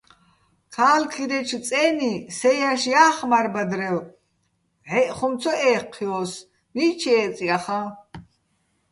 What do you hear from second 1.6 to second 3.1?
წე́ნი სეჼ ჲაშო̆